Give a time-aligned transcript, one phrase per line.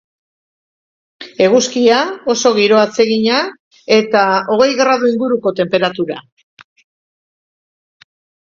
[1.47, 1.97] Eguzkia,
[2.35, 3.37] oso giro atsegina,
[3.99, 4.23] eta
[4.55, 6.21] hogei gradu inguruko tenperatura.